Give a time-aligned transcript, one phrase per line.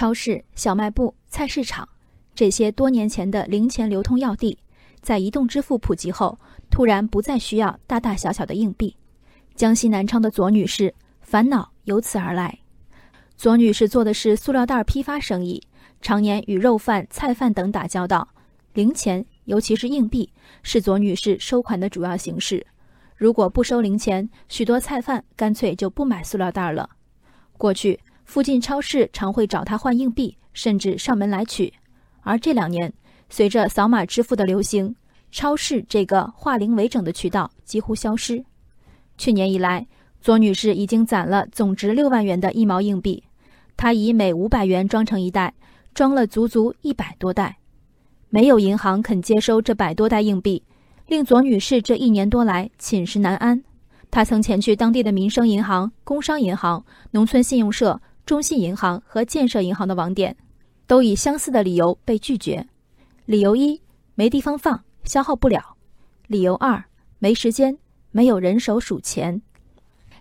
[0.00, 1.86] 超市、小卖部、菜市场
[2.34, 4.58] 这些多年前的零钱流通要地，
[5.02, 6.38] 在移动支付普及后，
[6.70, 8.96] 突然不再需要大大小小的硬币。
[9.54, 12.60] 江西南昌的左女士烦恼由此而来。
[13.36, 15.62] 左女士做的是塑料袋批发生意，
[16.00, 18.26] 常年与肉贩、菜贩等打交道，
[18.72, 20.32] 零钱，尤其是硬币，
[20.62, 22.66] 是左女士收款的主要形式。
[23.16, 26.88] 如果不收零钱，许多菜贩干脆就不买塑料袋了。
[27.58, 28.00] 过去。
[28.30, 31.74] 附近超市常会找他换硬币，甚至上门来取。
[32.20, 32.92] 而这两年，
[33.28, 34.94] 随着扫码支付的流行，
[35.32, 38.44] 超市这个化零为整的渠道几乎消失。
[39.18, 39.84] 去年以来，
[40.20, 43.20] 左女士已经攒了总值六万元的一毛硬币，
[43.76, 45.52] 她以每五百元装成一袋，
[45.92, 47.58] 装了足足一百多袋。
[48.28, 50.62] 没有银行肯接收这百多袋硬币，
[51.08, 53.60] 令左女士这一年多来寝食难安。
[54.08, 58.00] 她曾前去当地的民生银行、工商银行、农村信用社。
[58.30, 60.36] 中信银行和建设银行的网点，
[60.86, 62.64] 都以相似的理由被拒绝。
[63.24, 63.82] 理由一：
[64.14, 65.58] 没地方放，消耗不了；
[66.28, 66.84] 理由二：
[67.18, 67.76] 没时间，
[68.12, 69.42] 没有人手数钱。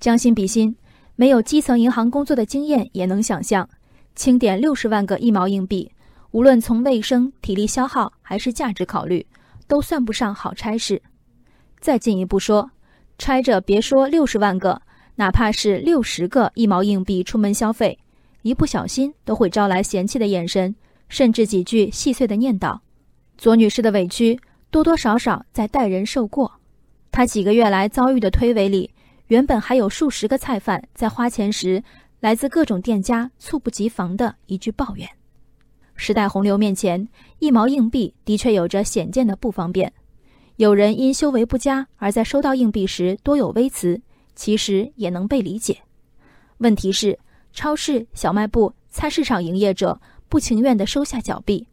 [0.00, 0.74] 将心比心，
[1.14, 3.70] 没有基层银行工作的经验，也能想象，
[4.16, 5.88] 清点六十万个一毛硬币，
[6.32, 9.24] 无论从卫生、体力消耗还是价值考虑，
[9.68, 11.00] 都算不上好差事。
[11.78, 12.68] 再进一步说，
[13.16, 14.82] 揣着别说六十万个。
[15.16, 17.98] 哪怕是六十个一毛硬币出门消费，
[18.42, 20.74] 一不小心都会招来嫌弃的眼神，
[21.08, 22.78] 甚至几句细碎的念叨。
[23.36, 24.40] 左女士的委屈
[24.70, 26.50] 多多少少在待人受过。
[27.10, 28.90] 她几个月来遭遇的推诿里，
[29.26, 31.82] 原本还有数十个菜贩在花钱时，
[32.20, 35.08] 来自各种店家猝不及防的一句抱怨。
[35.94, 37.06] 时代洪流面前，
[37.38, 39.92] 一毛硬币的确有着显见的不方便。
[40.56, 44.00] 有人因修为不佳而在收到硬币时多有微词。
[44.34, 45.78] 其实也能被理解，
[46.58, 47.18] 问题是
[47.52, 51.66] 超市、小卖部、菜市场营业者不情愿地收下脚币，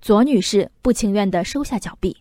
[0.00, 2.16] 左女士不情愿地收下脚币，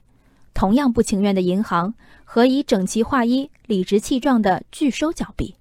[0.53, 5.55] 同样不情愿的银行和以整齐划一、理直气壮地拒收脚币。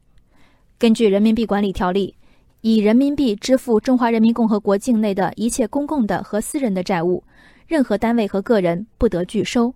[0.78, 2.16] 根据人民币管理条例，
[2.60, 7.22] 以人民币支付中华人民共和国境内的一切公共的和私人的债务，
[7.66, 9.74] 任何单位和个人不得拒收。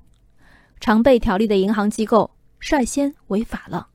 [0.80, 3.88] 常备条例的银行机构率先违法了。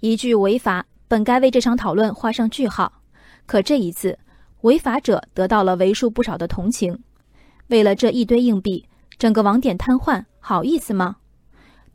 [0.00, 3.02] 一句违法本该为这场讨论画上句号，
[3.46, 4.16] 可这一次，
[4.60, 7.00] 违法者得到了为数不少的同情。
[7.66, 8.86] 为了这一堆硬币，
[9.18, 11.16] 整个网点瘫痪，好意思吗？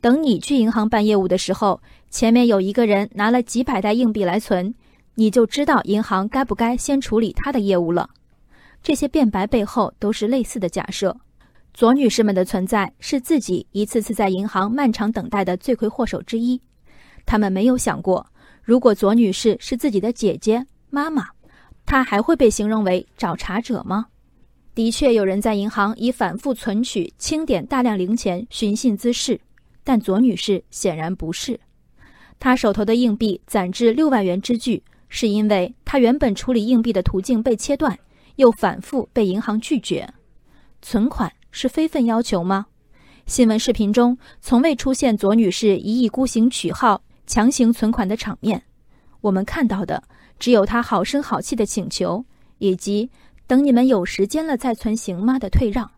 [0.02, 4.74] 等你去银行办业务的时候，前面有一个人拿了几百袋硬币来存，
[5.14, 8.10] 你就知道银行该不该先处理他的业务了。
[8.82, 11.16] 这些辩白背后都是类似的假设。
[11.72, 16.60] 左女士们的存在是自己一次次在银行漫长等待的罪魁祸首之一。
[17.26, 18.26] 他们没有想过，
[18.62, 21.26] 如果左女士是自己的姐姐、妈妈，
[21.86, 24.06] 她还会被形容为找茬者吗？
[24.74, 29.40] 的确，有人在银行以反复存取、清点大量零钱寻衅滋事，
[29.84, 31.58] 但左女士显然不是。
[32.40, 37.96] 她手头的硬币攒至六万元之巨，是因为她原本处理硬币的途径被切断，
[38.36, 40.12] 又反复被银行拒绝。
[40.82, 42.66] 存款是非分要求吗？
[43.26, 47.00] 新闻视频中从未出现左女士一意孤行取号。
[47.26, 48.62] 强行存款的场面，
[49.22, 50.02] 我们看到的
[50.38, 52.24] 只有他好声好气的请求，
[52.58, 53.10] 以及
[53.46, 55.90] “等你们有时间了再存行吗”的退让。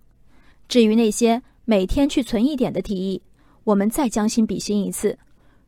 [0.68, 3.22] 至于那些每天去存一点的提议，
[3.64, 5.18] 我们再将心比心一次：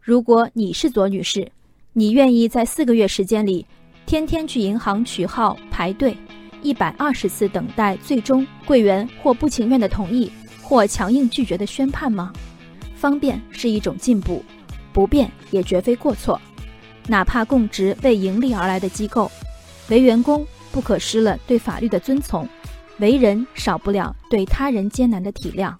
[0.00, 1.50] 如果你是左女士，
[1.92, 3.66] 你愿意在四个月时间里，
[4.06, 6.16] 天天去银行取号排队，
[6.62, 10.30] 一百二十次等待最终柜员或不情愿的同意，
[10.62, 12.32] 或强硬拒绝的宣判吗？
[12.94, 14.44] 方便是一种进步。
[14.92, 16.40] 不变也绝非过错，
[17.06, 19.30] 哪怕供职为盈利而来的机构，
[19.88, 22.48] 为员工不可失了对法律的遵从，
[22.98, 25.74] 为人少不了对他人艰难的体谅。